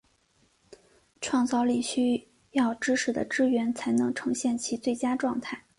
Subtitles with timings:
[1.21, 5.63] 创造力需要知识的支援才能呈现其最佳状态。